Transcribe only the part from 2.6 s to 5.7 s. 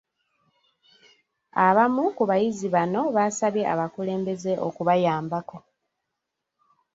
bano basabye abakulembeze okubayambako.